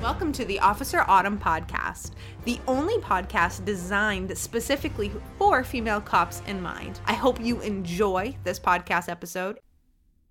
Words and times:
Welcome 0.00 0.32
to 0.32 0.46
the 0.46 0.58
Officer 0.60 1.04
Autumn 1.06 1.38
podcast, 1.38 2.12
the 2.46 2.58
only 2.66 2.96
podcast 2.96 3.66
designed 3.66 4.36
specifically 4.36 5.12
for 5.36 5.62
female 5.62 6.00
cops 6.00 6.40
in 6.46 6.62
mind. 6.62 6.98
I 7.04 7.12
hope 7.12 7.38
you 7.38 7.60
enjoy 7.60 8.34
this 8.42 8.58
podcast 8.58 9.10
episode. 9.10 9.60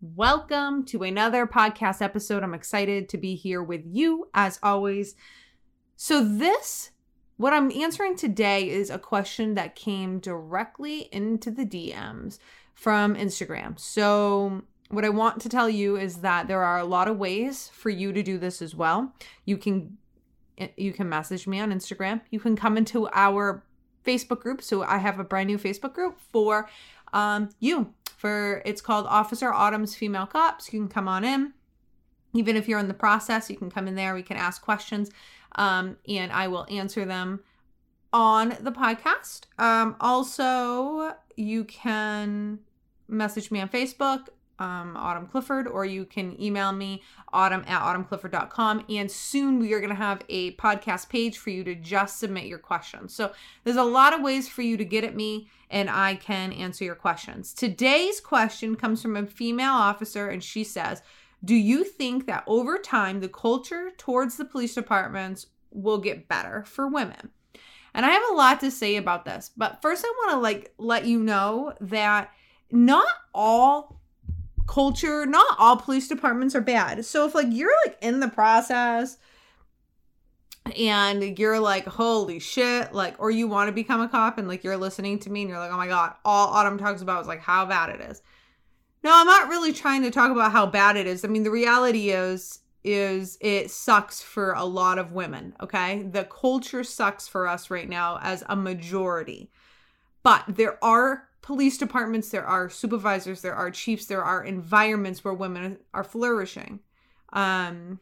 Welcome 0.01 0.85
to 0.85 1.03
another 1.03 1.45
podcast 1.45 2.01
episode. 2.01 2.41
I'm 2.41 2.55
excited 2.55 3.09
to 3.09 3.19
be 3.19 3.35
here 3.35 3.61
with 3.61 3.83
you 3.85 4.27
as 4.33 4.57
always. 4.63 5.15
So, 5.95 6.23
this, 6.23 6.89
what 7.37 7.53
I'm 7.53 7.71
answering 7.71 8.15
today, 8.15 8.67
is 8.67 8.89
a 8.89 8.97
question 8.97 9.53
that 9.53 9.75
came 9.75 10.17
directly 10.17 11.09
into 11.11 11.51
the 11.51 11.65
DMs 11.65 12.39
from 12.73 13.13
Instagram. 13.15 13.79
So, 13.79 14.63
what 14.89 15.05
I 15.05 15.09
want 15.09 15.41
to 15.41 15.49
tell 15.49 15.69
you 15.69 15.97
is 15.97 16.17
that 16.17 16.47
there 16.47 16.63
are 16.63 16.79
a 16.79 16.85
lot 16.85 17.07
of 17.07 17.17
ways 17.17 17.69
for 17.73 17.89
you 17.89 18.11
to 18.11 18.23
do 18.23 18.37
this 18.37 18.61
as 18.61 18.75
well. 18.75 19.13
You 19.45 19.57
can 19.57 19.97
you 20.75 20.91
can 20.91 21.07
message 21.07 21.47
me 21.47 21.59
on 21.61 21.71
Instagram. 21.71 22.19
You 22.31 22.39
can 22.39 22.57
come 22.57 22.75
into 22.75 23.07
our 23.13 23.63
Facebook 24.05 24.41
group. 24.41 24.61
So 24.61 24.83
I 24.83 24.97
have 24.97 25.17
a 25.17 25.23
brand 25.23 25.47
new 25.47 25.57
Facebook 25.57 25.93
group 25.93 26.19
for 26.19 26.69
um 27.13 27.49
you. 27.59 27.93
For 28.17 28.61
it's 28.65 28.81
called 28.81 29.05
Officer 29.07 29.53
Autumn's 29.53 29.95
Female 29.95 30.25
Cops. 30.25 30.73
You 30.73 30.79
can 30.79 30.89
come 30.89 31.07
on 31.07 31.23
in. 31.23 31.53
Even 32.33 32.55
if 32.55 32.67
you're 32.67 32.79
in 32.79 32.87
the 32.87 32.93
process, 32.93 33.49
you 33.49 33.55
can 33.55 33.71
come 33.71 33.87
in 33.87 33.95
there. 33.95 34.13
We 34.13 34.23
can 34.23 34.37
ask 34.37 34.61
questions, 34.61 35.09
um, 35.55 35.97
and 36.07 36.31
I 36.31 36.47
will 36.47 36.67
answer 36.69 37.03
them 37.03 37.39
on 38.13 38.49
the 38.59 38.71
podcast. 38.71 39.45
Um, 39.57 39.95
also, 39.99 41.15
you 41.35 41.63
can 41.63 42.59
message 43.07 43.49
me 43.49 43.61
on 43.61 43.69
Facebook 43.69 44.27
um, 44.59 44.95
Autumn 44.97 45.27
Clifford, 45.27 45.67
or 45.67 45.85
you 45.85 46.05
can 46.05 46.39
email 46.41 46.71
me, 46.71 47.01
autumn 47.31 47.63
at 47.67 47.81
autumnclifford.com. 47.81 48.85
And 48.89 49.09
soon 49.09 49.59
we 49.59 49.73
are 49.73 49.79
going 49.79 49.89
to 49.89 49.95
have 49.95 50.21
a 50.29 50.55
podcast 50.55 51.09
page 51.09 51.37
for 51.37 51.49
you 51.49 51.63
to 51.63 51.75
just 51.75 52.19
submit 52.19 52.45
your 52.45 52.59
questions. 52.59 53.13
So 53.13 53.31
there's 53.63 53.77
a 53.77 53.83
lot 53.83 54.13
of 54.13 54.21
ways 54.21 54.47
for 54.47 54.61
you 54.61 54.77
to 54.77 54.85
get 54.85 55.03
at 55.03 55.15
me, 55.15 55.49
and 55.69 55.89
I 55.89 56.15
can 56.15 56.51
answer 56.53 56.83
your 56.83 56.95
questions. 56.95 57.53
Today's 57.53 58.19
question 58.19 58.75
comes 58.75 59.01
from 59.01 59.15
a 59.15 59.25
female 59.25 59.73
officer, 59.73 60.29
and 60.29 60.43
she 60.43 60.63
says, 60.63 61.01
Do 61.43 61.55
you 61.55 61.83
think 61.83 62.25
that 62.27 62.43
over 62.47 62.77
time 62.77 63.19
the 63.19 63.29
culture 63.29 63.91
towards 63.97 64.37
the 64.37 64.45
police 64.45 64.75
departments 64.75 65.47
will 65.71 65.99
get 65.99 66.27
better 66.27 66.63
for 66.65 66.87
women? 66.87 67.29
And 67.93 68.05
I 68.05 68.11
have 68.11 68.23
a 68.31 68.35
lot 68.35 68.59
to 68.61 68.71
say 68.71 68.97
about 68.97 69.25
this, 69.25 69.51
but 69.57 69.81
first 69.81 70.05
I 70.05 70.13
want 70.17 70.31
to 70.31 70.37
like 70.39 70.73
let 70.77 71.05
you 71.05 71.19
know 71.19 71.73
that 71.81 72.31
not 72.71 73.07
all 73.33 73.98
culture 74.69 75.25
not 75.25 75.55
all 75.57 75.77
police 75.77 76.07
departments 76.07 76.53
are 76.53 76.61
bad. 76.61 77.03
So 77.03 77.25
if 77.25 77.33
like 77.33 77.47
you're 77.49 77.73
like 77.87 77.97
in 78.01 78.19
the 78.19 78.27
process 78.27 79.17
and 80.77 81.39
you're 81.39 81.59
like 81.59 81.87
holy 81.87 82.37
shit 82.37 82.93
like 82.93 83.15
or 83.17 83.31
you 83.31 83.47
want 83.47 83.67
to 83.67 83.71
become 83.71 83.99
a 83.99 84.07
cop 84.07 84.37
and 84.37 84.47
like 84.47 84.63
you're 84.63 84.77
listening 84.77 85.17
to 85.17 85.31
me 85.31 85.41
and 85.41 85.49
you're 85.49 85.57
like 85.57 85.71
oh 85.71 85.77
my 85.77 85.87
god 85.87 86.13
all 86.23 86.49
autumn 86.49 86.77
talks 86.77 87.01
about 87.01 87.21
is 87.21 87.27
like 87.27 87.39
how 87.39 87.65
bad 87.65 87.89
it 87.89 87.99
is. 87.99 88.21
No 89.03 89.09
i'm 89.11 89.25
not 89.25 89.49
really 89.49 89.73
trying 89.73 90.03
to 90.03 90.11
talk 90.11 90.31
about 90.31 90.51
how 90.51 90.67
bad 90.67 90.97
it 90.97 91.07
is. 91.07 91.25
I 91.25 91.29
mean 91.29 91.43
the 91.43 91.49
reality 91.49 92.11
is 92.11 92.59
is 92.83 93.39
it 93.41 93.71
sucks 93.71 94.21
for 94.21 94.53
a 94.53 94.65
lot 94.65 94.99
of 94.99 95.13
women 95.13 95.55
okay? 95.63 96.03
The 96.03 96.25
culture 96.25 96.83
sucks 96.83 97.27
for 97.27 97.47
us 97.47 97.71
right 97.71 97.89
now 97.89 98.19
as 98.21 98.43
a 98.47 98.55
majority. 98.55 99.49
But 100.21 100.43
there 100.47 100.77
are 100.83 101.28
police 101.49 101.79
departments, 101.79 102.29
there 102.29 102.45
are 102.45 102.69
supervisors, 102.69 103.41
there 103.41 103.55
are 103.55 103.71
chiefs, 103.71 104.05
there 104.05 104.23
are 104.23 104.43
environments 104.43 105.23
where 105.23 105.33
women 105.33 105.79
are 105.95 106.03
flourishing. 106.03 106.79
Um, 107.33 107.99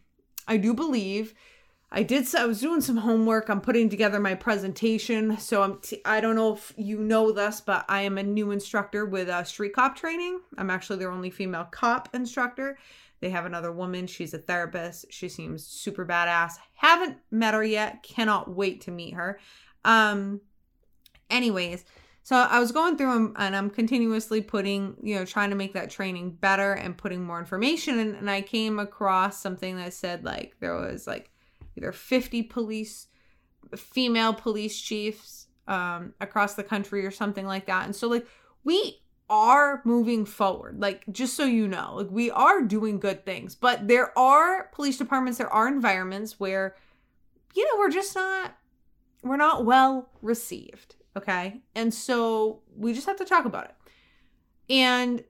I 0.49 0.57
do 0.57 0.73
believe 0.73 1.33
I 1.89 2.03
did. 2.03 2.27
I 2.35 2.45
was 2.45 2.59
doing 2.59 2.81
some 2.81 2.97
homework. 2.97 3.47
I'm 3.47 3.61
putting 3.61 3.87
together 3.87 4.19
my 4.19 4.35
presentation. 4.35 5.37
So 5.37 5.63
I'm. 5.63 5.79
T- 5.79 6.01
I 6.03 6.19
don't 6.19 6.35
know 6.35 6.55
if 6.55 6.73
you 6.75 6.99
know 6.99 7.31
this, 7.31 7.61
but 7.61 7.85
I 7.87 8.01
am 8.01 8.17
a 8.17 8.23
new 8.23 8.51
instructor 8.51 9.05
with 9.05 9.29
a 9.29 9.45
street 9.45 9.71
cop 9.71 9.95
training. 9.95 10.41
I'm 10.57 10.69
actually 10.69 10.99
their 10.99 11.11
only 11.11 11.29
female 11.29 11.69
cop 11.71 12.09
instructor. 12.13 12.77
They 13.21 13.29
have 13.29 13.45
another 13.45 13.71
woman. 13.71 14.07
She's 14.07 14.33
a 14.33 14.39
therapist. 14.39 15.05
She 15.09 15.29
seems 15.29 15.65
super 15.65 16.05
badass. 16.05 16.55
Haven't 16.73 17.15
met 17.31 17.53
her 17.53 17.63
yet. 17.63 18.03
Cannot 18.03 18.53
wait 18.53 18.81
to 18.81 18.91
meet 18.91 19.13
her. 19.13 19.39
Um. 19.85 20.41
Anyways, 21.29 21.85
so 22.27 22.35
I 22.35 22.59
was 22.59 22.73
going 22.73 22.97
through 22.97 23.13
them 23.13 23.33
and 23.37 23.55
I'm 23.55 23.69
continuously 23.69 24.41
putting, 24.41 24.97
you 25.01 25.15
know, 25.15 25.23
trying 25.23 25.49
to 25.51 25.55
make 25.55 25.71
that 25.75 25.89
training 25.89 26.31
better 26.31 26.73
and 26.73 26.97
putting 26.97 27.23
more 27.23 27.39
information. 27.39 27.99
And, 27.99 28.15
and 28.17 28.29
I 28.29 28.41
came 28.41 28.79
across 28.79 29.41
something 29.41 29.77
that 29.77 29.93
said 29.93 30.25
like 30.25 30.57
there 30.59 30.75
was 30.75 31.07
like 31.07 31.31
either 31.77 31.93
50 31.93 32.43
police, 32.43 33.07
female 33.77 34.33
police 34.33 34.77
chiefs 34.77 35.47
um, 35.69 36.15
across 36.19 36.55
the 36.55 36.65
country 36.65 37.05
or 37.05 37.11
something 37.11 37.45
like 37.45 37.65
that. 37.67 37.85
And 37.85 37.95
so, 37.95 38.09
like, 38.09 38.27
we 38.65 38.99
are 39.29 39.81
moving 39.85 40.25
forward. 40.25 40.81
Like, 40.81 41.05
just 41.09 41.33
so 41.33 41.45
you 41.45 41.65
know, 41.65 41.93
like, 41.95 42.11
we 42.11 42.29
are 42.29 42.61
doing 42.61 42.99
good 42.99 43.25
things, 43.25 43.55
but 43.55 43.87
there 43.87 44.11
are 44.19 44.67
police 44.73 44.97
departments, 44.97 45.37
there 45.37 45.53
are 45.53 45.69
environments 45.69 46.41
where, 46.41 46.75
you 47.55 47.63
know, 47.63 47.79
we're 47.79 47.89
just 47.89 48.13
not, 48.15 48.57
we're 49.23 49.37
not 49.37 49.63
well 49.63 50.09
received 50.21 50.97
Okay. 51.17 51.61
And 51.75 51.93
so 51.93 52.61
we 52.75 52.93
just 52.93 53.07
have 53.07 53.17
to 53.17 53.25
talk 53.25 53.45
about 53.45 53.65
it. 53.65 53.75
And 54.69 55.23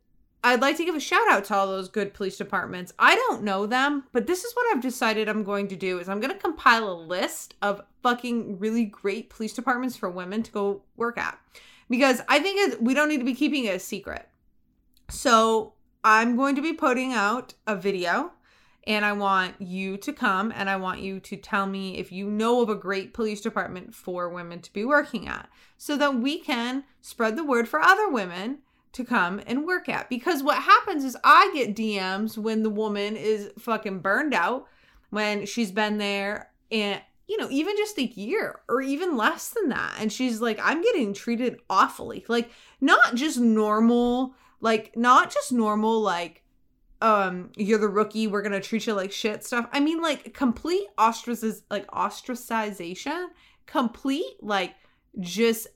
I'd 0.44 0.62
like 0.62 0.78
to 0.78 0.86
give 0.86 0.96
a 0.96 1.00
shout 1.00 1.30
out 1.30 1.46
to 1.46 1.56
all 1.56 1.68
those 1.68 1.90
good 1.90 2.14
police 2.14 2.38
departments. 2.38 2.94
I 3.00 3.16
don't 3.16 3.44
know 3.44 3.66
them, 3.66 4.04
but 4.12 4.28
this 4.28 4.44
is 4.44 4.54
what 4.54 4.68
I've 4.76 4.82
decided 4.82 5.30
I'm 5.30 5.44
going 5.44 5.68
to 5.70 5.76
do 5.76 6.00
is 6.00 6.10
I'm 6.10 6.20
going 6.20 6.34
to 6.34 6.40
compile 6.40 6.92
a 6.92 6.94
list 6.94 7.56
of 7.62 7.82
fucking 8.04 8.60
really 8.60 8.86
great 8.86 9.30
police 9.30 9.54
departments 9.54 9.96
for 9.96 10.10
women 10.10 10.44
to 10.44 10.52
go 10.52 10.84
work 10.96 11.18
at. 11.18 11.40
Because 11.90 12.22
I 12.28 12.40
think 12.40 12.78
we 12.82 12.94
don't 12.94 13.08
need 13.08 13.20
to 13.20 13.26
be 13.26 13.34
keeping 13.34 13.66
it 13.66 13.76
a 13.76 13.80
secret. 13.80 14.28
So, 15.10 15.74
I'm 16.04 16.36
going 16.36 16.56
to 16.56 16.62
be 16.62 16.74
putting 16.74 17.14
out 17.14 17.54
a 17.66 17.76
video 17.76 18.32
and 18.88 19.06
I 19.06 19.12
want 19.12 19.62
you 19.62 19.98
to 19.98 20.14
come 20.14 20.54
and 20.56 20.70
I 20.70 20.78
want 20.78 21.02
you 21.02 21.20
to 21.20 21.36
tell 21.36 21.68
me 21.68 21.98
if 21.98 22.10
you 22.10 22.32
know 22.32 22.62
of 22.62 22.70
a 22.70 22.76
great 22.76 23.14
police 23.14 23.42
department 23.42 23.94
for 23.94 24.30
women 24.30 24.62
to 24.62 24.72
be 24.72 24.86
working 24.86 25.28
at 25.28 25.50
so 25.78 25.98
that 25.98 26.16
we 26.16 26.40
can 26.40 26.86
spread 27.02 27.36
the 27.36 27.44
word 27.44 27.68
for 27.68 27.82
other 27.82 28.10
women 28.10 28.60
to 28.94 29.04
come 29.04 29.42
and 29.46 29.66
work 29.66 29.90
at. 29.90 30.10
Because 30.10 30.42
what 30.42 30.64
happens 30.64 31.04
is 31.04 31.18
I 31.22 31.52
get 31.54 31.76
DMs 31.76 32.38
when 32.38 32.64
the 32.64 32.70
woman 32.70 33.18
is 33.18 33.52
fucking 33.60 34.00
burned 34.00 34.34
out, 34.34 34.68
when 35.10 35.46
she's 35.46 35.72
been 35.72 35.98
there 35.98 36.50
and 36.72 37.02
you 37.28 37.36
know, 37.38 37.50
even 37.52 37.76
just 37.76 37.98
a 37.98 38.06
year 38.06 38.62
or 38.70 38.82
even 38.82 39.18
less 39.18 39.50
than 39.50 39.68
that. 39.68 39.96
And 40.00 40.14
she's 40.14 40.40
like, 40.40 40.62
I'm 40.64 40.82
getting 40.82 41.14
treated 41.14 41.60
awfully. 41.70 42.24
Like, 42.30 42.50
not 42.80 43.16
just 43.16 43.38
normal, 43.38 44.34
like, 44.62 44.96
not 44.96 45.30
just 45.30 45.52
normal, 45.52 46.00
like, 46.00 46.46
um 47.02 47.52
you're 47.56 47.78
the 47.78 47.88
rookie 47.88 48.28
we're 48.28 48.42
gonna 48.42 48.60
treat 48.60 48.88
you 48.88 48.94
like 48.94 49.12
shit 49.12 49.44
stuff. 49.44 49.68
I 49.72 49.80
mean 49.80 50.02
like 50.02 50.34
complete 50.34 50.88
ostracis 50.98 51.62
like 51.70 51.88
ostracization 51.88 53.28
complete 53.68 54.42
like 54.42 54.74
just 55.20 55.68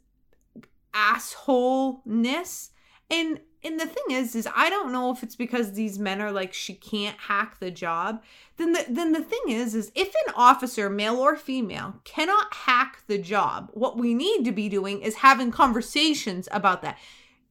assholeness. 0.93 2.69
And 3.09 3.39
and 3.63 3.79
the 3.79 3.85
thing 3.85 4.03
is 4.09 4.35
is 4.35 4.47
i 4.55 4.71
don't 4.71 4.91
know 4.91 5.11
if 5.11 5.21
it's 5.21 5.35
because 5.35 5.73
these 5.73 5.99
men 5.99 6.19
are 6.19 6.31
like 6.31 6.51
she 6.53 6.73
can't 6.73 7.17
hack 7.19 7.59
the 7.59 7.69
job. 7.69 8.23
Then 8.57 8.71
the 8.71 8.85
then 8.89 9.11
the 9.11 9.23
thing 9.23 9.41
is 9.47 9.75
is 9.75 9.91
if 9.93 10.07
an 10.07 10.33
officer 10.35 10.89
male 10.89 11.17
or 11.17 11.35
female 11.35 11.95
cannot 12.03 12.53
hack 12.53 13.03
the 13.07 13.17
job 13.17 13.69
what 13.73 13.97
we 13.97 14.13
need 14.13 14.45
to 14.45 14.51
be 14.51 14.69
doing 14.69 15.01
is 15.01 15.15
having 15.15 15.51
conversations 15.51 16.47
about 16.51 16.81
that. 16.81 16.97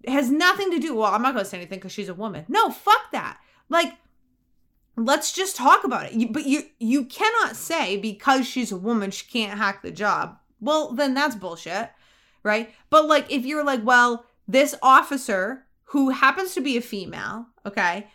It 0.02 0.10
has 0.10 0.30
nothing 0.30 0.70
to 0.70 0.78
do 0.78 0.94
well 0.94 1.12
i'm 1.12 1.22
not 1.22 1.34
going 1.34 1.44
to 1.44 1.50
say 1.50 1.58
anything 1.58 1.78
because 1.78 1.92
she's 1.92 2.08
a 2.08 2.14
woman. 2.14 2.46
No 2.48 2.70
fuck 2.70 3.12
that 3.12 3.38
like, 3.70 3.94
let's 4.96 5.32
just 5.32 5.56
talk 5.56 5.84
about 5.84 6.06
it. 6.06 6.12
You, 6.12 6.28
but 6.28 6.44
you 6.44 6.64
you 6.78 7.06
cannot 7.06 7.56
say 7.56 7.96
because 7.96 8.46
she's 8.46 8.70
a 8.70 8.76
woman 8.76 9.10
she 9.10 9.26
can't 9.26 9.58
hack 9.58 9.82
the 9.82 9.90
job. 9.90 10.36
Well, 10.60 10.92
then 10.92 11.14
that's 11.14 11.36
bullshit, 11.36 11.90
right? 12.42 12.70
But 12.90 13.06
like 13.06 13.32
if 13.32 13.46
you're 13.46 13.64
like, 13.64 13.84
well, 13.84 14.26
this 14.46 14.74
officer 14.82 15.64
who 15.84 16.10
happens 16.10 16.54
to 16.54 16.60
be 16.60 16.76
a 16.76 16.82
female, 16.82 17.46
okay, 17.64 18.08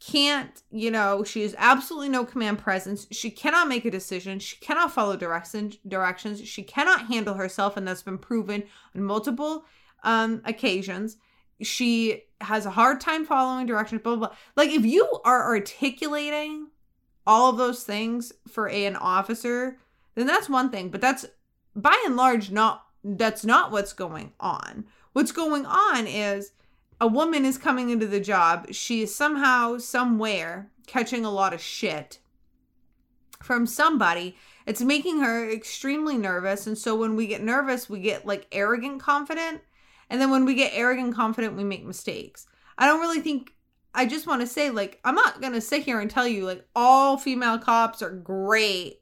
can't, 0.00 0.62
you 0.70 0.90
know, 0.90 1.24
she 1.24 1.42
has 1.42 1.56
absolutely 1.58 2.08
no 2.08 2.24
command 2.24 2.58
presence. 2.58 3.06
She 3.10 3.30
cannot 3.30 3.68
make 3.68 3.84
a 3.84 3.90
decision. 3.90 4.38
She 4.38 4.56
cannot 4.58 4.92
follow 4.92 5.16
direction, 5.16 5.72
directions. 5.86 6.46
She 6.46 6.62
cannot 6.62 7.06
handle 7.06 7.34
herself, 7.34 7.76
and 7.76 7.86
that's 7.86 8.02
been 8.02 8.18
proven 8.18 8.62
on 8.94 9.02
multiple 9.02 9.64
um, 10.04 10.40
occasions 10.44 11.16
she 11.62 12.24
has 12.40 12.66
a 12.66 12.70
hard 12.70 13.00
time 13.00 13.24
following 13.24 13.66
directions, 13.66 14.02
blah, 14.02 14.16
blah, 14.16 14.28
blah. 14.28 14.36
Like, 14.56 14.70
if 14.70 14.84
you 14.84 15.08
are 15.24 15.44
articulating 15.44 16.68
all 17.26 17.50
of 17.50 17.56
those 17.58 17.84
things 17.84 18.32
for 18.48 18.68
an 18.68 18.96
officer, 18.96 19.78
then 20.14 20.26
that's 20.26 20.48
one 20.48 20.70
thing. 20.70 20.88
But 20.88 21.00
that's 21.00 21.26
by 21.76 22.00
and 22.06 22.16
large 22.16 22.50
not 22.50 22.84
that's 23.04 23.44
not 23.44 23.70
what's 23.70 23.92
going 23.92 24.32
on. 24.40 24.84
What's 25.12 25.32
going 25.32 25.66
on 25.66 26.06
is 26.06 26.52
a 27.00 27.06
woman 27.06 27.44
is 27.44 27.58
coming 27.58 27.90
into 27.90 28.06
the 28.06 28.20
job. 28.20 28.72
She 28.72 29.02
is 29.02 29.14
somehow, 29.14 29.78
somewhere 29.78 30.70
catching 30.86 31.24
a 31.24 31.30
lot 31.30 31.54
of 31.54 31.60
shit. 31.60 32.18
from 33.42 33.66
somebody. 33.66 34.36
It's 34.66 34.82
making 34.82 35.20
her 35.20 35.48
extremely 35.50 36.16
nervous. 36.16 36.66
And 36.66 36.76
so 36.76 36.94
when 36.96 37.16
we 37.16 37.26
get 37.26 37.42
nervous, 37.42 37.88
we 37.88 38.00
get 38.00 38.26
like 38.26 38.46
arrogant 38.52 39.00
confident. 39.00 39.62
And 40.10 40.20
then 40.20 40.30
when 40.30 40.44
we 40.44 40.54
get 40.54 40.72
arrogant 40.74 41.14
confident, 41.14 41.56
we 41.56 41.64
make 41.64 41.84
mistakes. 41.84 42.46
I 42.76 42.86
don't 42.86 43.00
really 43.00 43.20
think 43.20 43.52
I 43.94 44.06
just 44.06 44.26
want 44.26 44.42
to 44.42 44.46
say, 44.46 44.70
like, 44.70 45.00
I'm 45.04 45.14
not 45.14 45.40
going 45.40 45.54
to 45.54 45.60
sit 45.60 45.82
here 45.82 45.98
and 45.98 46.10
tell 46.10 46.26
you, 46.26 46.44
like, 46.46 46.64
all 46.76 47.16
female 47.16 47.58
cops 47.58 48.02
are 48.02 48.10
great. 48.10 49.00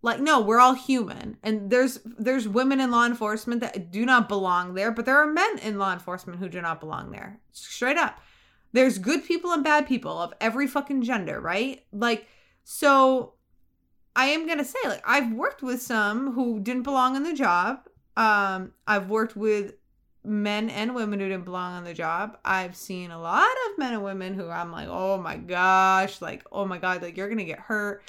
Like, 0.00 0.20
no, 0.20 0.40
we're 0.40 0.58
all 0.58 0.74
human. 0.74 1.36
And 1.42 1.70
there's 1.70 2.00
there's 2.04 2.48
women 2.48 2.80
in 2.80 2.90
law 2.90 3.04
enforcement 3.06 3.60
that 3.60 3.92
do 3.92 4.04
not 4.04 4.28
belong 4.28 4.74
there, 4.74 4.90
but 4.90 5.04
there 5.04 5.18
are 5.18 5.26
men 5.26 5.58
in 5.58 5.78
law 5.78 5.92
enforcement 5.92 6.38
who 6.38 6.48
do 6.48 6.60
not 6.60 6.80
belong 6.80 7.10
there. 7.10 7.40
Straight 7.52 7.96
up. 7.96 8.20
There's 8.72 8.98
good 8.98 9.24
people 9.24 9.52
and 9.52 9.62
bad 9.62 9.86
people 9.86 10.18
of 10.18 10.32
every 10.40 10.66
fucking 10.66 11.02
gender, 11.02 11.40
right? 11.40 11.84
Like, 11.92 12.26
so 12.64 13.34
I 14.16 14.26
am 14.26 14.46
gonna 14.48 14.64
say, 14.64 14.78
like, 14.86 15.02
I've 15.06 15.32
worked 15.32 15.62
with 15.62 15.82
some 15.82 16.32
who 16.32 16.58
didn't 16.58 16.82
belong 16.82 17.16
in 17.16 17.22
the 17.22 17.34
job. 17.34 17.86
Um, 18.16 18.72
I've 18.86 19.08
worked 19.08 19.36
with 19.36 19.74
men 20.24 20.70
and 20.70 20.94
women 20.94 21.18
who 21.18 21.28
didn't 21.28 21.44
belong 21.44 21.74
on 21.74 21.84
the 21.84 21.94
job. 21.94 22.38
I've 22.44 22.76
seen 22.76 23.10
a 23.10 23.20
lot 23.20 23.42
of 23.70 23.78
men 23.78 23.94
and 23.94 24.04
women 24.04 24.34
who 24.34 24.48
I'm 24.48 24.70
like, 24.70 24.88
oh 24.88 25.18
my 25.18 25.36
gosh, 25.36 26.20
like, 26.20 26.44
oh 26.52 26.64
my 26.64 26.78
God, 26.78 27.02
like 27.02 27.16
you're 27.16 27.28
going 27.28 27.38
to 27.38 27.44
get 27.44 27.58
hurt. 27.58 28.02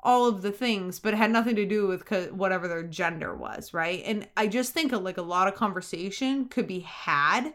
All 0.00 0.28
of 0.28 0.42
the 0.42 0.52
things, 0.52 1.00
but 1.00 1.14
it 1.14 1.16
had 1.16 1.32
nothing 1.32 1.56
to 1.56 1.66
do 1.66 1.88
with 1.88 2.08
whatever 2.32 2.68
their 2.68 2.84
gender 2.84 3.34
was, 3.34 3.74
right? 3.74 4.02
And 4.06 4.28
I 4.36 4.46
just 4.46 4.72
think 4.72 4.92
like 4.92 5.18
a 5.18 5.22
lot 5.22 5.48
of 5.48 5.56
conversation 5.56 6.44
could 6.44 6.68
be 6.68 6.80
had 6.80 7.54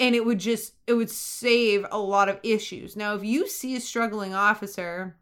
and 0.00 0.16
it 0.16 0.24
would 0.24 0.40
just, 0.40 0.74
it 0.88 0.94
would 0.94 1.10
save 1.10 1.86
a 1.92 1.98
lot 1.98 2.28
of 2.28 2.40
issues. 2.42 2.96
Now, 2.96 3.14
if 3.14 3.22
you 3.22 3.48
see 3.48 3.76
a 3.76 3.80
struggling 3.80 4.34
officer, 4.34 5.16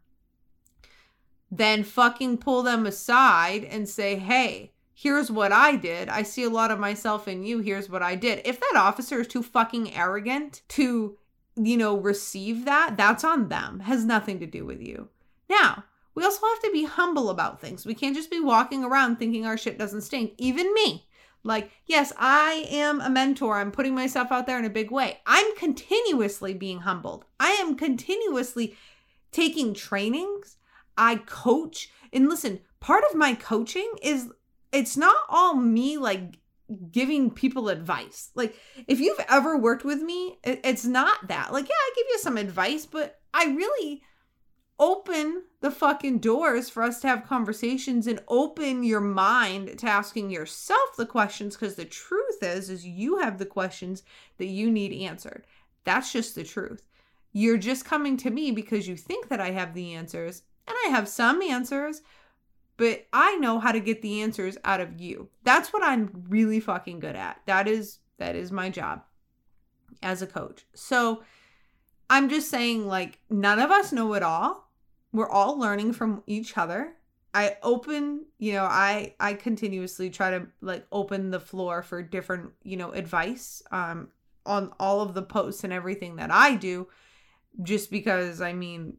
then 1.51 1.83
fucking 1.83 2.39
pull 2.39 2.63
them 2.63 2.87
aside 2.87 3.63
and 3.63 3.87
say, 3.87 4.15
hey, 4.15 4.72
here's 4.93 5.31
what 5.31 5.51
I 5.51 5.75
did. 5.75 6.09
I 6.09 6.23
see 6.23 6.43
a 6.43 6.49
lot 6.49 6.71
of 6.71 6.79
myself 6.79 7.27
in 7.27 7.43
you. 7.43 7.59
Here's 7.59 7.89
what 7.89 8.03
I 8.03 8.15
did. 8.15 8.41
If 8.45 8.59
that 8.59 8.75
officer 8.75 9.21
is 9.21 9.27
too 9.27 9.43
fucking 9.43 9.93
arrogant 9.93 10.61
to, 10.69 11.17
you 11.55 11.77
know, 11.77 11.97
receive 11.97 12.65
that, 12.65 12.95
that's 12.97 13.23
on 13.23 13.49
them. 13.49 13.81
Has 13.81 14.05
nothing 14.05 14.39
to 14.39 14.45
do 14.45 14.65
with 14.65 14.81
you. 14.81 15.09
Now, 15.49 15.83
we 16.15 16.23
also 16.23 16.45
have 16.45 16.61
to 16.61 16.71
be 16.71 16.85
humble 16.85 17.29
about 17.29 17.59
things. 17.59 17.85
We 17.85 17.95
can't 17.95 18.15
just 18.15 18.29
be 18.29 18.39
walking 18.39 18.83
around 18.83 19.17
thinking 19.17 19.45
our 19.45 19.57
shit 19.57 19.77
doesn't 19.77 20.01
stink. 20.01 20.33
Even 20.37 20.73
me. 20.73 21.07
Like, 21.43 21.71
yes, 21.85 22.13
I 22.17 22.67
am 22.69 23.01
a 23.01 23.09
mentor. 23.09 23.57
I'm 23.57 23.71
putting 23.71 23.93
myself 23.93 24.31
out 24.31 24.47
there 24.47 24.59
in 24.59 24.65
a 24.65 24.69
big 24.69 24.91
way. 24.91 25.19
I'm 25.25 25.55
continuously 25.57 26.53
being 26.53 26.79
humbled. 26.79 27.25
I 27.39 27.51
am 27.53 27.75
continuously 27.75 28.77
taking 29.31 29.73
trainings. 29.73 30.57
I 30.97 31.17
coach. 31.17 31.89
And 32.13 32.29
listen, 32.29 32.61
part 32.79 33.03
of 33.09 33.17
my 33.17 33.33
coaching 33.33 33.91
is 34.01 34.29
it's 34.73 34.97
not 34.97 35.15
all 35.29 35.55
me 35.55 35.97
like 35.97 36.39
giving 36.91 37.29
people 37.29 37.69
advice. 37.69 38.31
Like 38.35 38.57
if 38.87 38.99
you've 38.99 39.23
ever 39.29 39.57
worked 39.57 39.85
with 39.85 40.01
me, 40.01 40.37
it's 40.43 40.85
not 40.85 41.27
that. 41.27 41.53
Like 41.53 41.69
yeah, 41.69 41.75
I 41.75 41.91
give 41.95 42.07
you 42.09 42.19
some 42.19 42.37
advice, 42.37 42.85
but 42.85 43.21
I 43.33 43.45
really 43.45 44.03
open 44.79 45.43
the 45.61 45.71
fucking 45.71 46.19
doors 46.19 46.69
for 46.69 46.83
us 46.83 46.99
to 46.99 47.07
have 47.07 47.27
conversations 47.27 48.07
and 48.07 48.19
open 48.27 48.83
your 48.83 48.99
mind 48.99 49.77
to 49.77 49.87
asking 49.87 50.31
yourself 50.31 50.95
the 50.97 51.05
questions 51.05 51.55
because 51.55 51.75
the 51.75 51.85
truth 51.85 52.41
is 52.41 52.69
is 52.69 52.85
you 52.85 53.19
have 53.19 53.37
the 53.37 53.45
questions 53.45 54.03
that 54.37 54.47
you 54.47 54.71
need 54.71 55.05
answered. 55.05 55.45
That's 55.83 56.11
just 56.11 56.35
the 56.35 56.43
truth. 56.43 56.87
You're 57.31 57.57
just 57.57 57.85
coming 57.85 58.17
to 58.17 58.29
me 58.29 58.51
because 58.51 58.87
you 58.87 58.95
think 58.95 59.27
that 59.29 59.39
I 59.41 59.51
have 59.51 59.73
the 59.73 59.93
answers, 59.93 60.43
and 60.67 60.75
I 60.85 60.89
have 60.89 61.07
some 61.07 61.41
answers, 61.41 62.01
but 62.77 63.05
I 63.13 63.35
know 63.37 63.59
how 63.59 63.71
to 63.71 63.79
get 63.79 64.01
the 64.01 64.21
answers 64.21 64.57
out 64.63 64.81
of 64.81 64.99
you. 64.99 65.29
That's 65.43 65.71
what 65.71 65.83
I'm 65.83 66.25
really 66.29 66.59
fucking 66.59 66.99
good 66.99 67.15
at. 67.15 67.41
That 67.45 67.67
is 67.67 67.99
that 68.17 68.35
is 68.35 68.51
my 68.51 68.69
job 68.69 69.03
as 70.01 70.21
a 70.21 70.27
coach. 70.27 70.65
So 70.73 71.23
I'm 72.09 72.29
just 72.29 72.49
saying 72.49 72.87
like 72.87 73.19
none 73.29 73.59
of 73.59 73.71
us 73.71 73.91
know 73.91 74.13
it 74.13 74.23
all. 74.23 74.69
We're 75.11 75.29
all 75.29 75.57
learning 75.57 75.93
from 75.93 76.23
each 76.25 76.57
other. 76.57 76.93
I 77.35 77.57
open, 77.63 78.25
you 78.37 78.53
know, 78.53 78.65
I 78.65 79.15
I 79.19 79.33
continuously 79.33 80.09
try 80.09 80.31
to 80.31 80.47
like 80.61 80.85
open 80.91 81.31
the 81.31 81.39
floor 81.39 81.81
for 81.83 82.01
different, 82.01 82.51
you 82.63 82.77
know, 82.77 82.91
advice 82.91 83.61
um 83.71 84.09
on 84.45 84.73
all 84.79 85.01
of 85.01 85.13
the 85.13 85.21
posts 85.21 85.63
and 85.63 85.71
everything 85.71 86.17
that 86.17 86.31
I 86.31 86.55
do 86.55 86.87
just 87.61 87.91
because 87.91 88.41
I 88.41 88.53
mean 88.53 88.97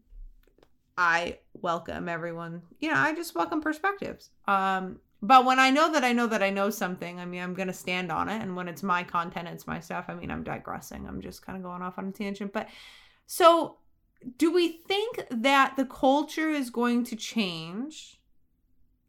I 0.96 1.38
welcome 1.54 2.08
everyone. 2.08 2.62
You 2.80 2.90
know, 2.90 2.98
I 2.98 3.14
just 3.14 3.34
welcome 3.34 3.60
perspectives. 3.60 4.30
Um, 4.46 5.00
but 5.22 5.44
when 5.44 5.58
I 5.58 5.70
know 5.70 5.92
that 5.92 6.04
I 6.04 6.12
know 6.12 6.26
that 6.26 6.42
I 6.42 6.50
know 6.50 6.70
something, 6.70 7.18
I 7.18 7.24
mean, 7.24 7.42
I'm 7.42 7.54
going 7.54 7.68
to 7.68 7.74
stand 7.74 8.12
on 8.12 8.28
it. 8.28 8.42
And 8.42 8.54
when 8.54 8.68
it's 8.68 8.82
my 8.82 9.02
content, 9.02 9.48
it's 9.48 9.66
my 9.66 9.80
stuff. 9.80 10.04
I 10.08 10.14
mean, 10.14 10.30
I'm 10.30 10.44
digressing. 10.44 11.06
I'm 11.08 11.20
just 11.20 11.44
kind 11.44 11.56
of 11.56 11.64
going 11.64 11.82
off 11.82 11.98
on 11.98 12.08
a 12.08 12.12
tangent. 12.12 12.52
But 12.52 12.68
so, 13.26 13.76
do 14.38 14.52
we 14.52 14.68
think 14.68 15.24
that 15.30 15.76
the 15.76 15.86
culture 15.86 16.50
is 16.50 16.70
going 16.70 17.04
to 17.04 17.16
change? 17.16 18.20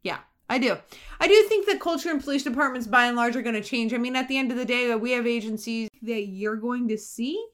Yeah, 0.03 0.19
I 0.49 0.57
do. 0.57 0.77
I 1.19 1.27
do 1.27 1.43
think 1.43 1.67
that 1.67 1.81
culture 1.81 2.09
and 2.09 2.23
police 2.23 2.43
departments, 2.43 2.87
by 2.87 3.07
and 3.07 3.17
large, 3.17 3.35
are 3.35 3.41
going 3.41 3.55
to 3.55 3.61
change. 3.61 3.93
I 3.93 3.97
mean, 3.97 4.15
at 4.15 4.27
the 4.27 4.37
end 4.37 4.51
of 4.51 4.57
the 4.57 4.65
day, 4.65 4.95
we 4.95 5.11
have 5.11 5.27
agencies 5.27 5.89
that 6.01 6.27
you're 6.27 6.55
going 6.55 6.87
to 6.87 6.97
see 6.97 7.45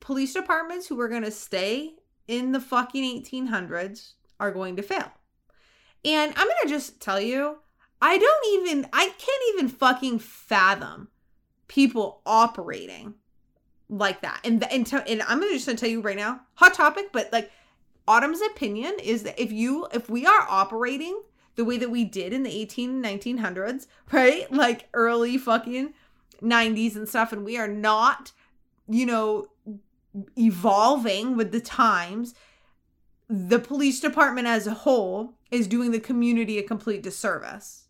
police 0.00 0.32
departments 0.32 0.86
who 0.86 0.98
are 1.00 1.08
going 1.08 1.22
to 1.22 1.30
stay 1.30 1.96
in 2.32 2.52
the 2.52 2.60
fucking 2.60 3.22
1800s 3.22 4.14
are 4.40 4.50
going 4.50 4.76
to 4.76 4.82
fail. 4.82 5.12
And 6.04 6.32
I'm 6.34 6.46
going 6.46 6.56
to 6.62 6.68
just 6.68 7.00
tell 7.00 7.20
you, 7.20 7.58
I 8.00 8.18
don't 8.18 8.68
even, 8.68 8.88
I 8.92 9.04
can't 9.18 9.42
even 9.54 9.68
fucking 9.68 10.18
fathom 10.18 11.08
people 11.68 12.22
operating 12.26 13.14
like 13.88 14.22
that. 14.22 14.40
And, 14.44 14.64
and, 14.72 14.86
to, 14.86 15.06
and 15.06 15.22
I'm 15.22 15.40
just 15.42 15.66
going 15.66 15.76
to 15.76 15.80
tell 15.80 15.90
you 15.90 16.00
right 16.00 16.16
now, 16.16 16.40
hot 16.54 16.74
topic, 16.74 17.10
but 17.12 17.32
like 17.32 17.52
Autumn's 18.08 18.40
opinion 18.40 18.96
is 19.02 19.22
that 19.24 19.40
if 19.40 19.52
you, 19.52 19.86
if 19.92 20.08
we 20.10 20.26
are 20.26 20.46
operating 20.48 21.20
the 21.54 21.64
way 21.64 21.76
that 21.76 21.90
we 21.90 22.04
did 22.04 22.32
in 22.32 22.42
the 22.42 22.50
18 22.50 23.02
1900s, 23.02 23.86
right? 24.10 24.50
Like 24.62 24.88
early 24.94 25.38
fucking 25.38 25.92
90s 26.42 26.96
and 26.96 27.08
stuff, 27.08 27.32
and 27.32 27.44
we 27.44 27.58
are 27.58 27.68
not, 27.68 28.32
you 28.88 29.06
know, 29.06 29.46
evolving 30.36 31.36
with 31.36 31.52
the 31.52 31.60
times, 31.60 32.34
the 33.28 33.58
police 33.58 34.00
department 34.00 34.46
as 34.46 34.66
a 34.66 34.74
whole 34.74 35.34
is 35.50 35.66
doing 35.66 35.90
the 35.90 36.00
community 36.00 36.58
a 36.58 36.62
complete 36.62 37.02
disservice. 37.02 37.86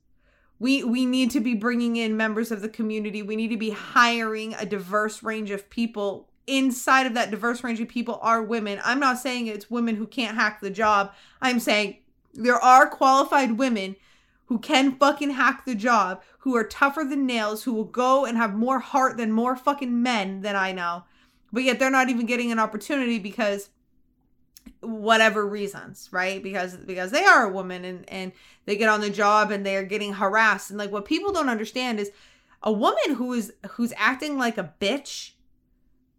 We 0.58 0.84
we 0.84 1.04
need 1.04 1.30
to 1.32 1.40
be 1.40 1.54
bringing 1.54 1.96
in 1.96 2.16
members 2.16 2.52
of 2.52 2.62
the 2.62 2.68
community. 2.68 3.22
We 3.22 3.34
need 3.34 3.48
to 3.48 3.56
be 3.56 3.70
hiring 3.70 4.54
a 4.54 4.64
diverse 4.64 5.22
range 5.22 5.50
of 5.50 5.68
people. 5.70 6.28
Inside 6.46 7.06
of 7.06 7.14
that 7.14 7.30
diverse 7.30 7.64
range 7.64 7.80
of 7.80 7.88
people 7.88 8.18
are 8.22 8.42
women. 8.42 8.80
I'm 8.84 9.00
not 9.00 9.18
saying 9.18 9.46
it's 9.46 9.70
women 9.70 9.96
who 9.96 10.06
can't 10.06 10.36
hack 10.36 10.60
the 10.60 10.70
job. 10.70 11.12
I'm 11.40 11.60
saying 11.60 11.98
there 12.34 12.56
are 12.58 12.88
qualified 12.88 13.58
women 13.58 13.96
who 14.46 14.58
can 14.58 14.96
fucking 14.96 15.30
hack 15.30 15.64
the 15.64 15.74
job, 15.74 16.22
who 16.40 16.54
are 16.56 16.64
tougher 16.64 17.04
than 17.04 17.26
nails, 17.26 17.64
who 17.64 17.72
will 17.72 17.84
go 17.84 18.24
and 18.24 18.36
have 18.36 18.54
more 18.54 18.80
heart 18.80 19.16
than 19.16 19.32
more 19.32 19.56
fucking 19.56 20.02
men 20.02 20.42
than 20.42 20.56
I 20.56 20.72
know 20.72 21.04
but 21.52 21.62
yet 21.62 21.78
they're 21.78 21.90
not 21.90 22.08
even 22.08 22.26
getting 22.26 22.50
an 22.50 22.58
opportunity 22.58 23.18
because 23.18 23.70
whatever 24.80 25.46
reasons 25.46 26.08
right? 26.12 26.42
Because 26.42 26.76
because 26.76 27.10
they 27.10 27.24
are 27.24 27.44
a 27.44 27.52
woman 27.52 27.84
and 27.84 28.08
and 28.08 28.32
they 28.64 28.76
get 28.76 28.88
on 28.88 29.00
the 29.00 29.10
job 29.10 29.50
and 29.50 29.64
they're 29.64 29.84
getting 29.84 30.14
harassed. 30.14 30.70
And 30.70 30.78
like 30.78 30.92
what 30.92 31.04
people 31.04 31.32
don't 31.32 31.48
understand 31.48 32.00
is 32.00 32.10
a 32.62 32.72
woman 32.72 33.14
who 33.16 33.32
is 33.32 33.52
who's 33.70 33.92
acting 33.96 34.38
like 34.38 34.58
a 34.58 34.72
bitch 34.80 35.32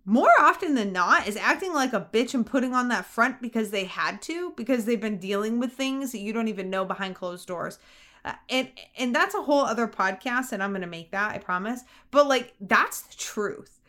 more 0.06 0.32
often 0.40 0.76
than 0.76 0.92
not 0.92 1.28
is 1.28 1.38
acting 1.38 1.74
like 1.74 1.94
a 1.94 2.10
bitch 2.12 2.34
and 2.34 2.46
putting 2.46 2.74
on 2.74 2.90
that 2.90 3.06
front 3.06 3.42
because 3.42 3.72
they 3.72 3.86
had 3.86 4.22
to 4.22 4.52
because 4.58 4.86
they've 4.86 5.00
been 5.00 5.18
dealing 5.18 5.60
with 5.60 5.72
things 5.72 6.12
that 6.12 6.20
you 6.20 6.34
don't 6.34 6.50
even 6.50 6.70
know 6.70 6.84
behind 6.84 7.16
closed 7.16 7.48
doors. 7.48 7.80
Uh, 8.26 8.34
and 8.50 8.70
and 8.98 9.14
that's 9.14 9.36
a 9.36 9.42
whole 9.42 9.66
other 9.66 9.86
podcast 9.86 10.54
and 10.54 10.64
i'm 10.64 10.72
gonna 10.72 10.88
make 10.88 11.12
that 11.12 11.32
i 11.32 11.38
promise. 11.38 11.82
But 12.12 12.28
like 12.28 12.54
that's 12.62 13.02
the 13.02 13.16
truth 13.16 13.82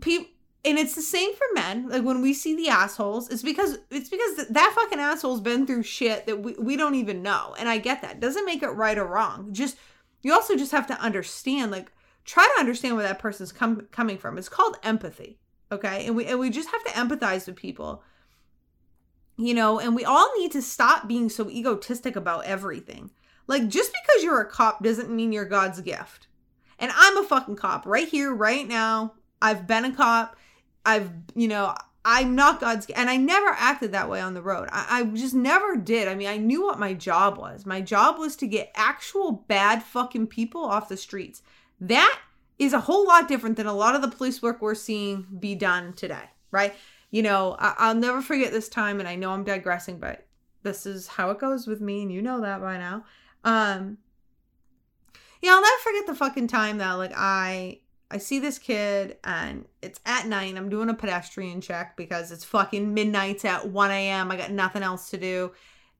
people 0.00 0.30
and 0.64 0.78
it's 0.78 0.94
the 0.94 1.02
same 1.02 1.34
for 1.34 1.46
men 1.54 1.88
like 1.88 2.04
when 2.04 2.20
we 2.20 2.34
see 2.34 2.54
the 2.54 2.68
assholes 2.68 3.30
it's 3.30 3.42
because 3.42 3.78
it's 3.90 4.10
because 4.10 4.46
that 4.48 4.72
fucking 4.74 4.98
asshole's 4.98 5.40
been 5.40 5.66
through 5.66 5.82
shit 5.82 6.26
that 6.26 6.40
we, 6.40 6.52
we 6.54 6.76
don't 6.76 6.94
even 6.94 7.22
know 7.22 7.54
and 7.58 7.68
i 7.68 7.78
get 7.78 8.02
that. 8.02 8.20
Doesn't 8.20 8.44
make 8.44 8.62
it 8.62 8.68
right 8.68 8.98
or 8.98 9.06
wrong. 9.06 9.52
Just 9.52 9.76
you 10.22 10.32
also 10.32 10.56
just 10.56 10.72
have 10.72 10.86
to 10.88 11.00
understand 11.00 11.70
like 11.70 11.90
try 12.24 12.48
to 12.54 12.60
understand 12.60 12.96
where 12.96 13.06
that 13.06 13.18
person's 13.18 13.52
com- 13.52 13.88
coming 13.90 14.18
from. 14.18 14.38
It's 14.38 14.48
called 14.48 14.76
empathy 14.82 15.38
okay? 15.72 16.06
And 16.06 16.16
we 16.16 16.26
and 16.26 16.38
we 16.38 16.50
just 16.50 16.70
have 16.70 16.84
to 16.84 16.90
empathize 16.90 17.46
with 17.46 17.56
people 17.56 18.02
you 19.36 19.54
know? 19.54 19.80
And 19.80 19.96
we 19.96 20.04
all 20.04 20.30
need 20.36 20.52
to 20.52 20.60
stop 20.60 21.08
being 21.08 21.30
so 21.30 21.48
egotistic 21.48 22.14
about 22.14 22.44
everything. 22.44 23.10
Like 23.46 23.68
just 23.68 23.90
because 23.90 24.22
you're 24.22 24.42
a 24.42 24.50
cop 24.50 24.82
doesn't 24.84 25.08
mean 25.08 25.32
you're 25.32 25.46
god's 25.46 25.80
gift. 25.80 26.26
And 26.78 26.92
i'm 26.94 27.16
a 27.16 27.22
fucking 27.22 27.56
cop 27.56 27.86
right 27.86 28.08
here 28.08 28.34
right 28.34 28.66
now 28.66 29.14
i've 29.42 29.66
been 29.66 29.84
a 29.84 29.92
cop 29.94 30.36
I've, 30.84 31.10
you 31.34 31.48
know, 31.48 31.74
I'm 32.04 32.34
not 32.34 32.60
God's, 32.60 32.86
and 32.90 33.10
I 33.10 33.16
never 33.16 33.48
acted 33.48 33.92
that 33.92 34.08
way 34.08 34.20
on 34.20 34.34
the 34.34 34.42
road. 34.42 34.68
I, 34.72 35.00
I 35.00 35.04
just 35.04 35.34
never 35.34 35.76
did. 35.76 36.08
I 36.08 36.14
mean, 36.14 36.28
I 36.28 36.38
knew 36.38 36.64
what 36.64 36.78
my 36.78 36.94
job 36.94 37.36
was. 37.36 37.66
My 37.66 37.80
job 37.80 38.18
was 38.18 38.36
to 38.36 38.46
get 38.46 38.72
actual 38.74 39.32
bad 39.32 39.82
fucking 39.82 40.28
people 40.28 40.64
off 40.64 40.88
the 40.88 40.96
streets. 40.96 41.42
That 41.80 42.18
is 42.58 42.72
a 42.72 42.80
whole 42.80 43.06
lot 43.06 43.28
different 43.28 43.56
than 43.56 43.66
a 43.66 43.74
lot 43.74 43.94
of 43.94 44.02
the 44.02 44.08
police 44.08 44.40
work 44.40 44.62
we're 44.62 44.74
seeing 44.74 45.26
be 45.38 45.54
done 45.54 45.92
today, 45.92 46.30
right? 46.50 46.74
You 47.10 47.22
know, 47.22 47.56
I, 47.58 47.92
will 47.92 48.00
never 48.00 48.22
forget 48.22 48.52
this 48.52 48.68
time, 48.68 48.98
and 48.98 49.08
I 49.08 49.16
know 49.16 49.32
I'm 49.32 49.44
digressing, 49.44 49.98
but 49.98 50.26
this 50.62 50.86
is 50.86 51.06
how 51.06 51.30
it 51.30 51.38
goes 51.38 51.66
with 51.66 51.82
me, 51.82 52.02
and 52.02 52.12
you 52.12 52.22
know 52.22 52.40
that 52.40 52.60
by 52.62 52.78
now. 52.78 53.04
Um, 53.44 53.98
yeah, 55.42 55.52
I'll 55.52 55.62
never 55.62 55.82
forget 55.82 56.06
the 56.06 56.14
fucking 56.14 56.48
time 56.48 56.78
that 56.78 56.92
like 56.92 57.12
I 57.14 57.80
I 58.10 58.18
see 58.18 58.40
this 58.40 58.58
kid 58.58 59.18
and 59.24 59.66
it's 59.82 60.00
at 60.04 60.26
night. 60.26 60.56
I'm 60.56 60.68
doing 60.68 60.88
a 60.88 60.94
pedestrian 60.94 61.60
check 61.60 61.96
because 61.96 62.32
it's 62.32 62.44
fucking 62.44 62.92
midnight 62.92 63.44
at 63.44 63.68
1 63.68 63.90
a.m. 63.90 64.30
I 64.30 64.36
got 64.36 64.50
nothing 64.50 64.82
else 64.82 65.10
to 65.10 65.16
do. 65.16 65.52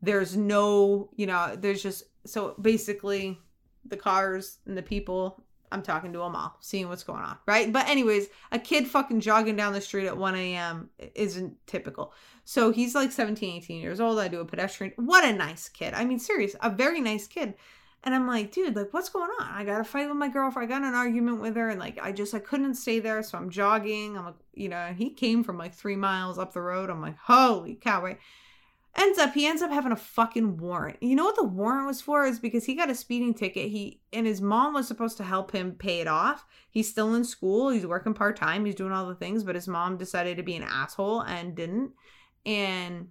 There's 0.03 0.37
no, 0.37 1.11
you 1.15 1.27
know, 1.27 1.57
there's 1.57 1.83
just 1.83 2.05
so 2.27 2.55
basically 2.61 3.39
the 3.85 3.97
cars 3.97 4.59
and 4.67 4.77
the 4.77 4.83
people. 4.83 5.43
I'm 5.73 5.83
talking 5.83 6.13
to 6.15 6.19
them 6.19 6.35
all, 6.35 6.57
seeing 6.61 6.89
what's 6.89 7.05
going 7.05 7.23
on, 7.23 7.39
right? 7.47 7.73
But 7.73 7.89
anyways, 7.89 8.27
a 8.51 8.59
kid 8.59 8.89
fucking 8.89 9.21
jogging 9.21 9.55
down 9.55 9.73
the 9.73 9.81
street 9.81 10.09
at 10.09 10.17
1 10.17 10.35
a.m. 10.35 10.91
isn't 11.15 11.65
typical. 11.69 12.13
So 12.45 12.73
he's 12.73 12.97
like 12.97 13.13
17, 13.13 13.59
18 13.59 13.81
years 13.81 14.01
old. 14.01 14.19
I 14.19 14.27
do 14.27 14.41
a 14.41 14.45
pedestrian. 14.45 14.93
What 14.97 15.25
a 15.25 15.33
nice 15.33 15.69
kid. 15.69 15.95
I 15.95 16.05
mean, 16.05 16.19
serious, 16.19 16.57
a 16.61 16.71
very 16.71 17.01
nice 17.01 17.29
kid. 17.29 17.55
And 18.03 18.15
I'm 18.15 18.27
like, 18.27 18.51
dude, 18.51 18.77
like, 18.77 18.95
what's 18.95 19.11
going 19.11 19.31
on? 19.41 19.47
I 19.47 19.63
got 19.65 19.81
a 19.81 19.85
fight 19.85 20.09
with 20.09 20.17
my 20.17 20.29
girlfriend. 20.29 20.73
I 20.73 20.79
got 20.79 20.87
an 20.87 20.95
argument 20.95 21.41
with 21.41 21.55
her, 21.57 21.69
and 21.69 21.79
like, 21.79 21.99
I 22.01 22.13
just, 22.13 22.35
I 22.35 22.39
couldn't 22.39 22.77
stay 22.77 22.99
there. 22.99 23.23
So 23.23 23.37
I'm 23.37 23.51
jogging. 23.51 24.17
I'm 24.17 24.25
like, 24.25 24.35
you 24.55 24.71
know, 24.71 24.95
he 24.97 25.11
came 25.11 25.45
from 25.45 25.59
like 25.59 25.75
three 25.75 25.97
miles 25.97 26.39
up 26.39 26.55
the 26.55 26.63
road. 26.63 26.89
I'm 26.89 27.03
like, 27.03 27.19
holy 27.19 27.75
cow, 27.75 28.03
right? 28.03 28.19
Ends 28.97 29.19
up, 29.19 29.35
he 29.35 29.47
ends 29.47 29.63
up 29.63 29.71
having 29.71 29.93
a 29.93 29.97
fucking 29.97 30.57
warrant. 30.57 31.01
You 31.01 31.15
know 31.15 31.25
what 31.25 31.37
the 31.37 31.45
warrant 31.45 31.87
was 31.87 32.01
for? 32.01 32.25
Is 32.25 32.41
because 32.41 32.65
he 32.65 32.75
got 32.75 32.91
a 32.91 32.95
speeding 32.95 33.35
ticket. 33.35 33.71
He 33.71 34.01
and 34.13 34.27
his 34.27 34.41
mom 34.41 34.75
was 34.75 34.89
supposed 34.89 35.19
to 35.19 35.25
help 35.25 35.53
him 35.53 35.73
pay 35.73 36.01
it 36.01 36.09
off. 36.09 36.45
He's 36.71 36.91
still 36.91 37.15
in 37.15 37.25
school. 37.25 37.69
He's 37.69 37.87
working 37.87 38.15
part 38.15 38.37
time. 38.37 38.65
He's 38.65 38.75
doing 38.75 38.93
all 38.93 39.07
the 39.07 39.15
things, 39.15 39.45
but 39.45 39.55
his 39.55 39.69
mom 39.69 39.97
decided 39.97 40.39
to 40.39 40.43
be 40.43 40.57
an 40.57 40.65
asshole 40.65 41.21
and 41.21 41.55
didn't. 41.55 41.93
And 42.45 43.11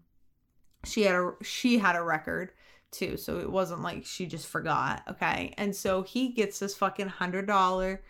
she 0.84 1.04
had 1.04 1.16
a 1.16 1.32
she 1.44 1.78
had 1.78 1.96
a 1.96 2.04
record 2.04 2.52
too. 2.92 3.18
So 3.18 3.40
it 3.40 3.52
wasn't 3.52 3.82
like 3.82 4.06
she 4.06 4.26
just 4.26 4.48
forgot. 4.48 5.04
Okay. 5.10 5.54
And 5.58 5.76
so 5.76 6.04
he 6.04 6.30
gets 6.30 6.60
this 6.60 6.76
fucking 6.76 7.08
hundred 7.08 7.48
dollar 7.48 8.02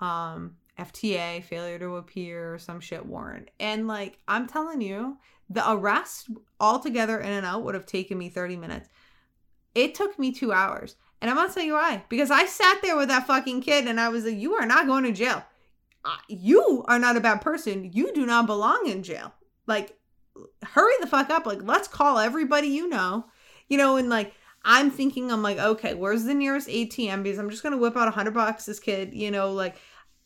um 0.00 0.56
FTA, 0.78 1.42
failure 1.42 1.78
to 1.80 1.96
appear, 1.96 2.54
or 2.54 2.58
some 2.58 2.80
shit 2.80 3.04
warrant. 3.04 3.50
And 3.58 3.88
like 3.88 4.18
I'm 4.28 4.46
telling 4.46 4.80
you, 4.80 5.18
the 5.50 5.68
arrest 5.70 6.30
altogether 6.60 7.18
in 7.18 7.30
and 7.30 7.46
out 7.46 7.64
would 7.64 7.74
have 7.74 7.86
taken 7.86 8.18
me 8.18 8.28
30 8.28 8.56
minutes. 8.56 8.88
It 9.74 9.94
took 9.94 10.18
me 10.18 10.32
two 10.32 10.52
hours. 10.52 10.96
And 11.20 11.30
I'm 11.30 11.36
gonna 11.36 11.52
tell 11.52 11.64
you 11.64 11.74
why. 11.74 12.04
Because 12.08 12.30
I 12.30 12.46
sat 12.46 12.80
there 12.82 12.96
with 12.96 13.08
that 13.08 13.26
fucking 13.26 13.62
kid 13.62 13.86
and 13.86 14.00
I 14.00 14.08
was 14.08 14.24
like, 14.24 14.36
you 14.36 14.54
are 14.54 14.66
not 14.66 14.86
going 14.86 15.04
to 15.04 15.12
jail. 15.12 15.44
You 16.28 16.84
are 16.88 16.98
not 16.98 17.16
a 17.16 17.20
bad 17.20 17.40
person. 17.40 17.90
You 17.92 18.12
do 18.14 18.24
not 18.24 18.46
belong 18.46 18.86
in 18.86 19.02
jail. 19.02 19.34
Like, 19.66 19.98
hurry 20.62 20.92
the 21.00 21.06
fuck 21.06 21.28
up. 21.28 21.44
Like, 21.44 21.62
let's 21.62 21.88
call 21.88 22.18
everybody 22.18 22.68
you 22.68 22.88
know 22.88 23.26
you 23.68 23.76
know, 23.78 23.96
and 23.96 24.08
like 24.08 24.32
I'm 24.64 24.90
thinking, 24.90 25.30
I'm 25.30 25.42
like, 25.42 25.58
okay, 25.58 25.94
where's 25.94 26.24
the 26.24 26.34
nearest 26.34 26.68
ATM? 26.68 27.22
Because 27.22 27.38
I'm 27.38 27.50
just 27.50 27.62
gonna 27.62 27.78
whip 27.78 27.96
out 27.96 28.08
a 28.08 28.12
hundred 28.12 28.34
bucks, 28.34 28.66
this 28.66 28.80
kid, 28.80 29.14
you 29.14 29.30
know, 29.30 29.52
like, 29.52 29.76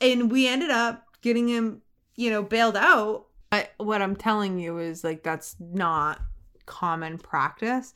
and 0.01 0.31
we 0.31 0.49
ended 0.49 0.71
up 0.71 1.05
getting 1.21 1.49
him, 1.49 1.83
you 2.17 2.31
know, 2.31 2.43
bailed 2.43 2.77
out. 2.77 3.27
But 3.51 3.73
what 3.77 4.03
I'm 4.03 4.17
telling 4.17 4.59
you 4.59 4.79
is 4.79 5.05
like 5.05 5.23
that's 5.23 5.57
not 5.61 6.21
common 6.67 7.19
practice. 7.19 7.93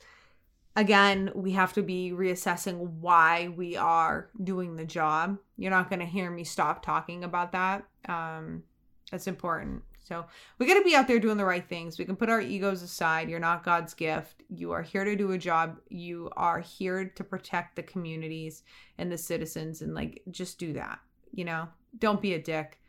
Again, 0.75 1.31
we 1.33 1.53
have 1.53 1.73
to 1.73 1.81
be 1.81 2.11
reassessing 2.11 2.77
why 2.77 3.47
we 3.55 3.75
are 3.75 4.29
doing 4.43 4.75
the 4.75 4.85
job. 4.85 5.39
You're 5.57 5.71
not 5.71 5.89
gonna 5.89 6.05
hear 6.05 6.29
me 6.29 6.43
stop 6.43 6.85
talking 6.85 7.23
about 7.23 7.51
that. 7.53 7.85
Um, 8.07 8.63
that's 9.11 9.27
important. 9.27 9.83
So 10.07 10.25
we 10.57 10.65
got 10.65 10.75
to 10.75 10.83
be 10.83 10.95
out 10.95 11.07
there 11.07 11.19
doing 11.19 11.37
the 11.37 11.45
right 11.45 11.67
things. 11.67 11.99
We 11.99 12.05
can 12.05 12.15
put 12.15 12.29
our 12.29 12.39
egos 12.39 12.81
aside. 12.81 13.29
You're 13.29 13.39
not 13.39 13.65
God's 13.65 13.93
gift. 13.93 14.43
You 14.49 14.71
are 14.71 14.81
here 14.81 15.03
to 15.03 15.15
do 15.15 15.31
a 15.31 15.37
job. 15.37 15.79
You 15.89 16.31
are 16.37 16.59
here 16.59 17.05
to 17.05 17.23
protect 17.23 17.75
the 17.75 17.83
communities 17.83 18.63
and 18.97 19.11
the 19.11 19.17
citizens 19.17 19.81
and 19.81 19.93
like 19.93 20.21
just 20.31 20.59
do 20.59 20.73
that. 20.73 20.99
You 21.31 21.43
know, 21.43 21.67
don't 21.99 22.21
be 22.21 22.33
a 22.35 22.41
dick. 22.41 22.79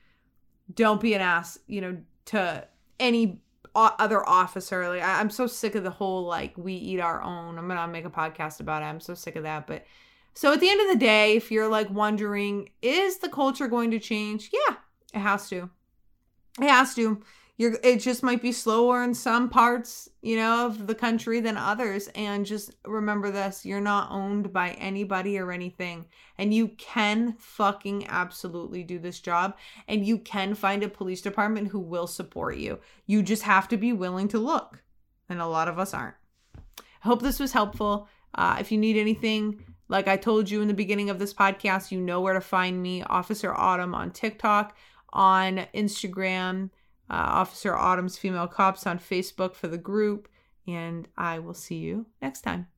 Don't 0.75 1.01
be 1.01 1.15
an 1.15 1.21
ass, 1.21 1.59
you 1.67 1.81
know, 1.81 1.97
to 2.27 2.67
any 3.01 3.41
other 3.75 4.29
officer. 4.29 4.89
Like 4.89 5.03
I, 5.03 5.21
am 5.21 5.31
so 5.31 5.47
sick 5.47 5.75
of 5.75 5.83
the 5.83 5.91
whole 5.91 6.25
like 6.25 6.57
we 6.57 6.75
eat 6.75 7.01
our 7.01 7.23
own. 7.23 7.59
I'm 7.59 7.69
to 7.69 7.89
make 7.89 8.05
a 8.05 8.11
podcast 8.11 8.61
about 8.61 8.83
it. 8.83 8.87
I'm 8.87 9.01
so 9.01 9.15
sick 9.15 9.35
of 9.35 9.43
that. 9.43 9.67
But 9.67 9.85
so 10.35 10.53
at 10.53 10.61
the 10.61 10.71
end 10.71 10.81
of 10.83 10.89
the 10.89 11.05
day, 11.05 11.37
if 11.37 11.51
you're 11.51 11.69
like 11.69 11.91
wondering, 11.91 12.71
is 12.81 13.19
the 13.19 13.29
culture 13.29 13.67
going 13.67 13.91
to 13.91 13.99
change? 13.99 14.51
Yeah, 14.53 14.77
it 15.15 15.21
has 15.21 15.49
to 15.49 15.71
it 16.61 16.69
has 16.69 16.95
to. 16.95 17.23
You're, 17.59 17.77
it 17.83 17.97
just 17.97 18.23
might 18.23 18.41
be 18.41 18.53
slower 18.53 19.03
in 19.03 19.15
some 19.15 19.49
parts, 19.49 20.09
you 20.23 20.37
know, 20.37 20.67
of 20.67 20.87
the 20.87 20.95
country 20.95 21.41
than 21.41 21.57
others. 21.57 22.07
And 22.15 22.47
just 22.47 22.73
remember 22.85 23.33
this 23.33 23.67
you're 23.67 23.81
not 23.81 24.13
owned 24.13 24.53
by 24.53 24.71
anybody 24.71 25.39
or 25.39 25.51
anything. 25.51 26.07
And 26.39 26.55
you 26.55 26.69
can 26.69 27.35
fucking 27.37 28.07
absolutely 28.07 28.85
do 28.85 29.01
this 29.01 29.19
job. 29.19 29.57
And 29.89 30.07
you 30.07 30.19
can 30.19 30.55
find 30.55 30.85
a 30.85 30.89
police 30.89 31.21
department 31.21 31.69
who 31.69 31.81
will 31.81 32.07
support 32.07 32.59
you. 32.59 32.79
You 33.07 33.25
just 33.25 33.43
have 33.43 33.67
to 33.69 33.77
be 33.77 33.93
willing 33.93 34.29
to 34.29 34.39
look. 34.39 34.85
And 35.29 35.41
a 35.41 35.47
lot 35.47 35.67
of 35.67 35.81
us 35.81 35.93
aren't. 35.93 36.15
I 36.57 37.09
hope 37.09 37.23
this 37.23 37.41
was 37.41 37.53
helpful. 37.53 38.09
Uh, 38.37 38.59
if 38.61 38.71
you 38.71 38.79
need 38.79 38.97
anything, 38.97 39.65
like 39.89 40.07
I 40.07 40.17
told 40.17 40.49
you 40.49 40.63
in 40.63 40.69
the 40.69 40.75
beginning 40.75 41.11
of 41.11 41.19
this 41.19 41.35
podcast, 41.35 41.91
you 41.91 42.01
know 42.01 42.21
where 42.21 42.35
to 42.35 42.41
find 42.41 42.81
me, 42.81 43.03
Officer 43.03 43.53
Autumn 43.53 43.97
on 43.97 44.13
TikTok 44.13 44.77
on 45.13 45.67
Instagram, 45.75 46.71
uh, 47.11 47.15
Officer 47.15 47.75
Autumn's 47.77 48.19
Female 48.19 48.49
Cops 48.49 48.87
on 48.87 48.99
Facebook 48.99 49.55
for 49.55 49.69
the 49.69 49.79
group. 49.79 50.29
And 50.67 51.09
I 51.17 51.39
will 51.39 51.55
see 51.55 51.77
you 51.77 52.07
next 52.21 52.43
time. 52.43 52.69